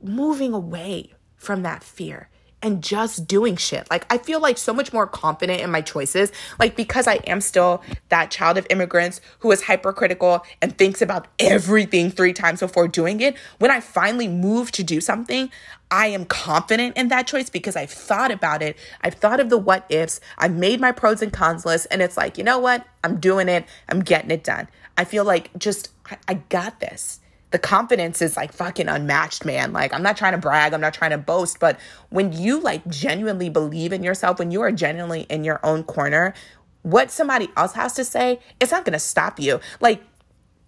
[0.03, 2.29] moving away from that fear
[2.63, 3.91] and just doing shit.
[3.91, 6.33] Like I feel like so much more confident in my choices.
[6.59, 11.29] Like because I am still that child of immigrants who is hypercritical and thinks about
[11.39, 13.37] everything three times before doing it.
[13.59, 15.51] When I finally move to do something,
[15.91, 18.77] I am confident in that choice because I've thought about it.
[19.01, 20.21] I've thought of the what ifs.
[20.39, 22.87] I've made my pros and cons list and it's like, you know what?
[23.03, 23.65] I'm doing it.
[23.89, 24.69] I'm getting it done.
[24.97, 29.73] I feel like just I, I got this the confidence is like fucking unmatched, man.
[29.73, 31.79] Like, I'm not trying to brag, I'm not trying to boast, but
[32.11, 36.35] when you like genuinely believe in yourself, when you are genuinely in your own corner,
[36.83, 39.61] what somebody else has to say, it's not gonna stop you.
[39.81, 40.03] Like,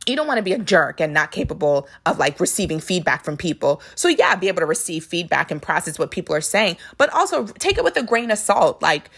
[0.06, 3.36] you don't want to be a jerk and not capable of like receiving feedback from
[3.36, 3.80] people.
[3.94, 7.46] So, yeah, be able to receive feedback and process what people are saying, but also
[7.46, 8.82] take it with a grain of salt.
[8.82, 9.10] Like,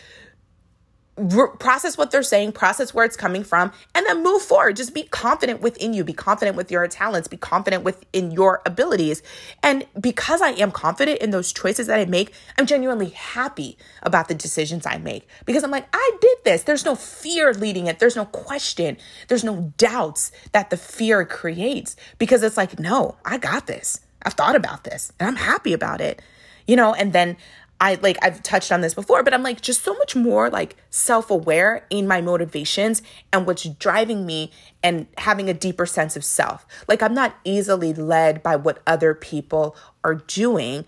[1.17, 4.77] process what they're saying, process where it's coming from, and then move forward.
[4.77, 9.23] Just be confident within you, be confident with your talents, be confident within your abilities.
[9.63, 14.29] And because I am confident in those choices that I make, I'm genuinely happy about
[14.29, 16.63] the decisions I make because I'm like, I did this.
[16.65, 18.97] There's no fear leading it, there's no question,
[19.29, 24.01] there's no doubts that the fear creates because it's like, no, I got this.
[24.23, 26.21] I've thought about this and I'm happy about it.
[26.67, 27.37] You know, and then
[27.85, 30.75] I like I've touched on this before, but I'm like just so much more like
[30.89, 34.51] self-aware in my motivations and what's driving me
[34.83, 36.67] and having a deeper sense of self.
[36.89, 40.87] Like I'm not easily led by what other people are doing.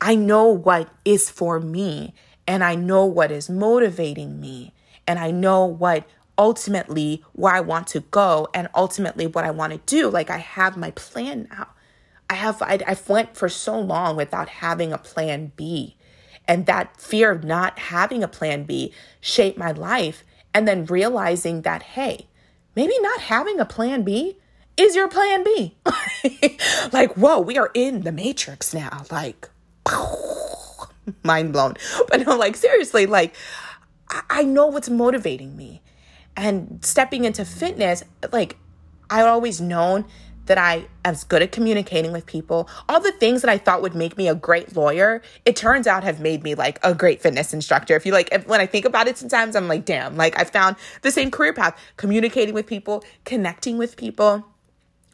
[0.00, 2.14] I know what is for me
[2.46, 4.72] and I know what is motivating me
[5.04, 6.06] and I know what
[6.38, 10.08] ultimately where I want to go and ultimately what I want to do.
[10.08, 11.70] Like I have my plan now.
[12.30, 15.96] I have I, I went for so long without having a plan B.
[16.46, 20.24] And that fear of not having a plan B shaped my life.
[20.54, 22.26] And then realizing that, hey,
[22.74, 24.38] maybe not having a plan B
[24.78, 25.76] is your plan B.
[26.92, 29.04] like, whoa, we are in the matrix now.
[29.10, 29.48] Like,
[31.22, 31.74] mind blown.
[32.08, 33.34] But no, like, seriously, like,
[34.30, 35.82] I know what's motivating me.
[36.36, 38.56] And stepping into fitness, like,
[39.10, 40.04] I always known
[40.48, 42.68] that I am good at communicating with people.
[42.88, 46.04] All the things that I thought would make me a great lawyer, it turns out
[46.04, 47.94] have made me like a great fitness instructor.
[47.96, 50.44] If you like, if, when I think about it, sometimes I'm like, damn, like I
[50.44, 54.44] found the same career path, communicating with people, connecting with people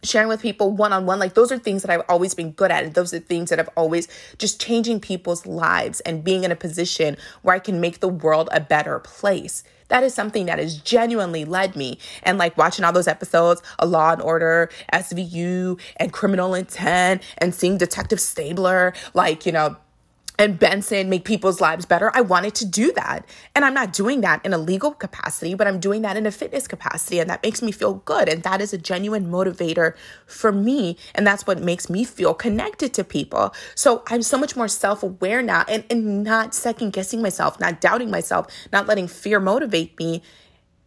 [0.04, 1.18] sharing with people one on one.
[1.18, 2.84] Like those are things that I've always been good at.
[2.84, 6.56] And those are things that I've always just changing people's lives and being in a
[6.56, 9.64] position where I can make the world a better place.
[9.88, 11.98] That is something that has genuinely led me.
[12.22, 17.54] And like watching all those episodes A Law and Order, SVU, and Criminal Intent, and
[17.54, 19.76] seeing Detective Stabler, like, you know,
[20.38, 22.10] and Benson make people's lives better.
[22.14, 23.28] I wanted to do that.
[23.54, 26.32] And I'm not doing that in a legal capacity, but I'm doing that in a
[26.32, 27.20] fitness capacity.
[27.20, 28.28] And that makes me feel good.
[28.28, 29.94] And that is a genuine motivator
[30.26, 30.96] for me.
[31.14, 33.54] And that's what makes me feel connected to people.
[33.76, 37.80] So I'm so much more self aware now and, and not second guessing myself, not
[37.80, 40.22] doubting myself, not letting fear motivate me.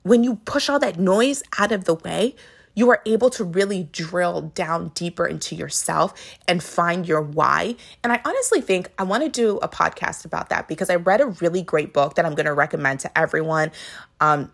[0.04, 2.36] When you push all that noise out of the way,
[2.78, 6.14] you are able to really drill down deeper into yourself
[6.48, 7.76] and find your why.
[8.04, 11.20] And I honestly think I want to do a podcast about that because I read
[11.20, 13.72] a really great book that I'm going to recommend to everyone.
[14.22, 14.52] Um,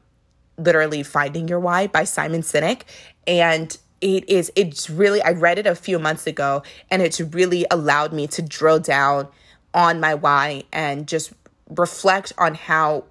[0.58, 2.84] literally Finding Your Why by Simon Sinek.
[3.28, 7.66] And it is, it's really, I read it a few months ago and it's really
[7.70, 9.28] allowed me to drill down
[9.74, 11.34] on my why and just
[11.70, 13.04] reflect on how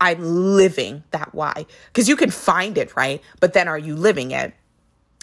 [0.00, 1.66] I'm living that why.
[1.88, 3.22] Because you can find it, right?
[3.38, 4.54] But then are you living it?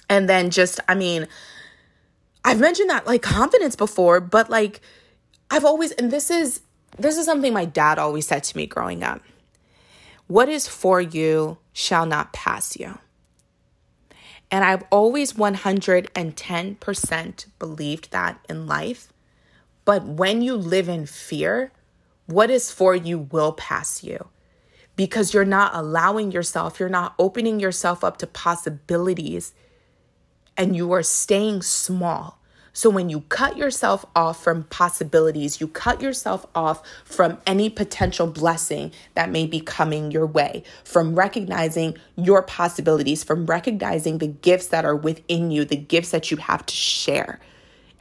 [0.09, 1.27] And then just, I mean,
[2.45, 4.79] I've mentioned that like confidence before, but like
[5.49, 6.61] I've always, and this is,
[6.97, 9.21] this is something my dad always said to me growing up.
[10.27, 12.99] What is for you shall not pass you.
[14.49, 19.11] And I've always 110% believed that in life.
[19.83, 21.73] But when you live in fear,
[22.27, 24.29] what is for you will pass you
[24.97, 29.53] because you're not allowing yourself, you're not opening yourself up to possibilities,
[30.57, 32.41] and you are staying small.
[32.73, 38.27] So when you cut yourself off from possibilities, you cut yourself off from any potential
[38.27, 44.67] blessing that may be coming your way, from recognizing your possibilities, from recognizing the gifts
[44.67, 47.39] that are within you, the gifts that you have to share,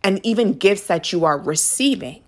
[0.03, 2.23] and even gifts that you are receiving.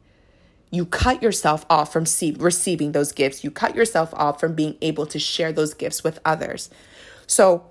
[0.71, 3.43] You cut yourself off from see- receiving those gifts.
[3.43, 6.71] You cut yourself off from being able to share those gifts with others.
[7.27, 7.65] So,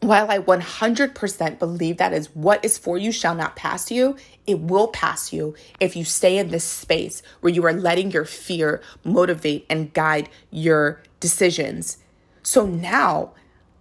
[0.00, 4.16] while I 100% believe that is what is for you shall not pass you,
[4.46, 8.26] it will pass you if you stay in this space where you are letting your
[8.26, 11.98] fear motivate and guide your decisions.
[12.42, 13.32] So now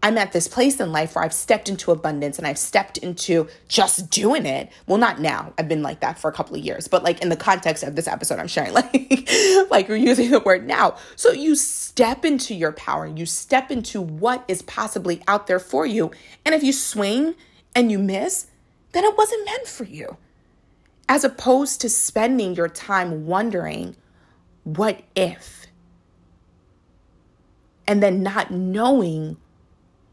[0.03, 3.47] I'm at this place in life where I've stepped into abundance and I've stepped into
[3.69, 4.69] just doing it.
[4.85, 5.53] Well, not now.
[5.57, 7.95] I've been like that for a couple of years, but like in the context of
[7.95, 9.29] this episode, I'm sharing like
[9.71, 10.97] like we're using the word now.
[11.15, 13.07] So you step into your power.
[13.07, 16.11] You step into what is possibly out there for you.
[16.43, 17.35] And if you swing
[17.73, 18.47] and you miss,
[18.91, 20.17] then it wasn't meant for you.
[21.07, 23.95] As opposed to spending your time wondering,
[24.65, 25.67] what if?
[27.87, 29.37] And then not knowing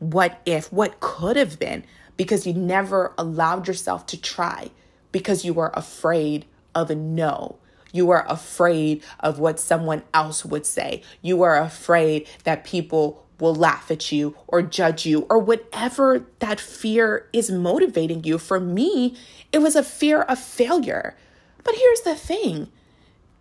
[0.01, 1.85] what if, what could have been,
[2.17, 4.71] because you never allowed yourself to try
[5.13, 6.45] because you were afraid
[6.75, 7.59] of a no.
[7.93, 11.03] You were afraid of what someone else would say.
[11.23, 16.61] You were afraid that people will laugh at you or judge you or whatever that
[16.61, 18.39] fear is motivating you.
[18.39, 19.17] For me,
[19.53, 21.17] it was a fear of failure.
[21.65, 22.69] But here's the thing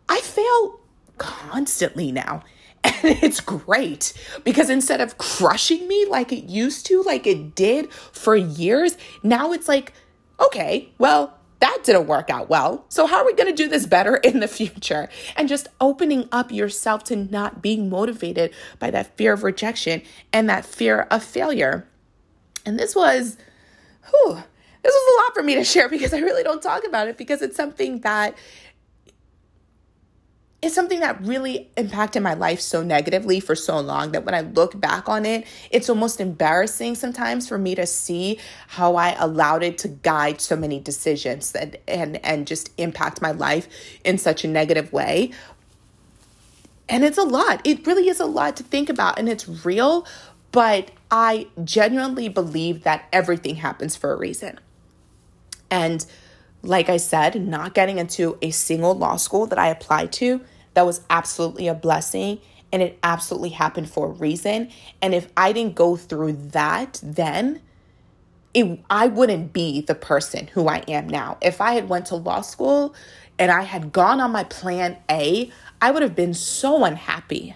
[0.08, 0.80] I fail
[1.18, 2.44] constantly now.
[3.02, 4.14] And it's great
[4.44, 9.54] because instead of crushing me like it used to, like it did for years, now
[9.54, 9.94] it's like,
[10.40, 12.86] okay, well, that didn't work out well.
[12.90, 15.10] So, how are we going to do this better in the future?
[15.36, 20.02] And just opening up yourself to not being motivated by that fear of rejection
[20.32, 21.88] and that fear of failure.
[22.66, 23.38] And this was,
[24.10, 24.44] whew,
[24.84, 27.18] this was a lot for me to share because I really don't talk about it
[27.18, 28.36] because it's something that
[30.62, 34.42] is something that really impacted my life so negatively for so long that when I
[34.42, 39.64] look back on it, it's almost embarrassing sometimes for me to see how I allowed
[39.64, 43.70] it to guide so many decisions and and, and just impact my life
[44.04, 45.32] in such a negative way.
[46.90, 47.62] And it's a lot.
[47.64, 50.06] It really is a lot to think about and it's real,
[50.52, 54.60] but I genuinely believe that everything happens for a reason.
[55.72, 56.06] And
[56.62, 60.42] like I said, not getting into a single law school that I applied to,
[60.74, 62.40] that was absolutely a blessing
[62.72, 64.70] and it absolutely happened for a reason.
[65.02, 67.62] And if I didn't go through that then,
[68.54, 71.38] it, I wouldn't be the person who I am now.
[71.42, 72.96] If I had went to law school
[73.38, 75.52] and I had gone on my plan A,
[75.82, 77.56] I would have been so unhappy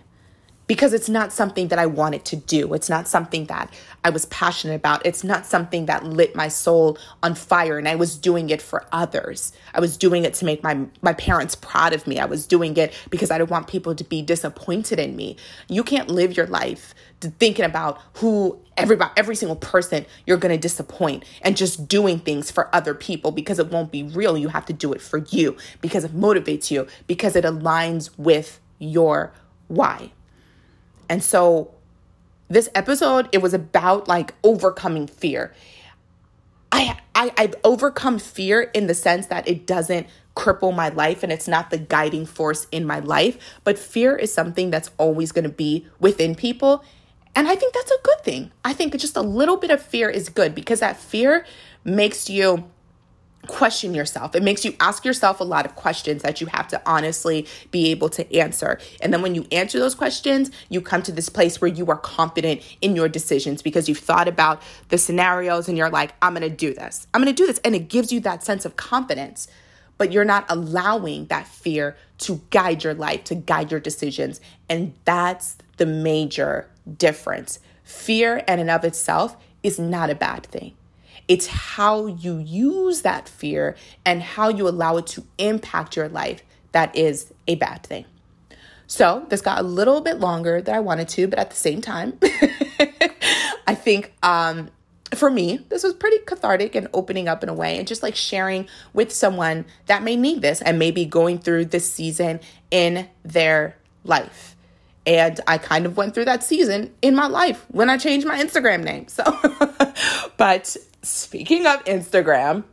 [0.73, 2.73] because it's not something that I wanted to do.
[2.73, 3.71] It's not something that
[4.03, 5.05] I was passionate about.
[5.05, 8.83] It's not something that lit my soul on fire and I was doing it for
[8.91, 9.53] others.
[9.75, 12.17] I was doing it to make my my parents proud of me.
[12.17, 15.37] I was doing it because I didn't want people to be disappointed in me.
[15.69, 20.57] You can't live your life thinking about who everybody every single person you're going to
[20.57, 24.35] disappoint and just doing things for other people because it won't be real.
[24.39, 28.59] You have to do it for you because it motivates you because it aligns with
[28.79, 29.33] your
[29.67, 30.11] why.
[31.13, 31.69] And so
[32.47, 35.53] this episode, it was about like overcoming fear.
[36.71, 41.31] I, I I've overcome fear in the sense that it doesn't cripple my life and
[41.31, 45.43] it's not the guiding force in my life, but fear is something that's always going
[45.43, 46.83] to be within people.
[47.35, 48.51] And I think that's a good thing.
[48.65, 51.45] I think just a little bit of fear is good because that fear
[51.83, 52.71] makes you
[53.47, 54.35] question yourself.
[54.35, 57.91] It makes you ask yourself a lot of questions that you have to honestly be
[57.91, 58.79] able to answer.
[59.01, 61.97] And then when you answer those questions, you come to this place where you are
[61.97, 66.49] confident in your decisions because you've thought about the scenarios and you're like, I'm going
[66.49, 67.07] to do this.
[67.13, 67.59] I'm going to do this.
[67.65, 69.47] And it gives you that sense of confidence.
[69.97, 74.41] But you're not allowing that fear to guide your life, to guide your decisions.
[74.67, 76.67] And that's the major
[76.97, 77.59] difference.
[77.83, 80.73] Fear, in and of itself, is not a bad thing.
[81.27, 86.43] It's how you use that fear and how you allow it to impact your life
[86.73, 88.05] that is a bad thing.
[88.87, 91.81] So, this got a little bit longer than I wanted to, but at the same
[91.81, 92.19] time,
[93.67, 94.69] I think um,
[95.15, 98.15] for me, this was pretty cathartic and opening up in a way, and just like
[98.15, 102.39] sharing with someone that may need this and maybe going through this season
[102.71, 104.55] in their life.
[105.05, 108.41] And I kind of went through that season in my life when I changed my
[108.41, 109.07] Instagram name.
[109.07, 109.23] So,
[110.37, 112.63] but speaking of Instagram,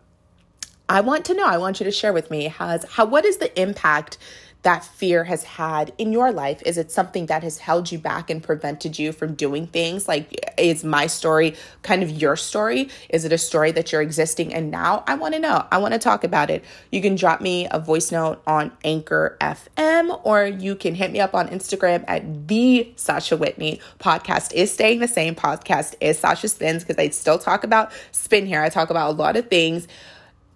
[0.88, 3.36] I want to know, I want you to share with me has how what is
[3.36, 4.18] the impact
[4.62, 6.62] that fear has had in your life?
[6.66, 10.06] Is it something that has held you back and prevented you from doing things?
[10.06, 12.90] Like, is my story kind of your story?
[13.08, 15.02] Is it a story that you're existing in now?
[15.06, 15.66] I want to know.
[15.70, 16.64] I want to talk about it.
[16.92, 21.20] You can drop me a voice note on Anchor FM or you can hit me
[21.20, 23.80] up on Instagram at the Sasha Whitney.
[23.98, 25.34] Podcast is staying the same.
[25.34, 28.60] Podcast is Sasha Spins because I still talk about spin here.
[28.60, 29.88] I talk about a lot of things.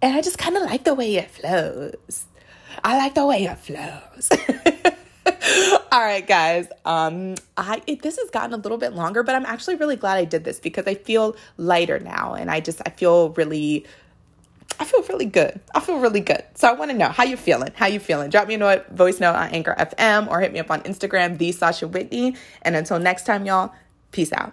[0.02, 2.26] And I just kind of like the way it flows.
[2.82, 4.30] I like the way it flows.
[5.92, 6.66] All right, guys.
[6.84, 10.16] Um, I it, this has gotten a little bit longer, but I'm actually really glad
[10.16, 13.86] I did this because I feel lighter now, and I just I feel really.
[14.80, 15.60] I feel really good.
[15.72, 16.42] I feel really good.
[16.54, 17.70] So I want to know how you feeling.
[17.76, 18.30] How you feeling?
[18.30, 21.38] Drop me a note, voice note on Anchor FM or hit me up on Instagram,
[21.38, 22.34] the Sasha Whitney.
[22.62, 23.72] And until next time, y'all,
[24.10, 24.52] peace out.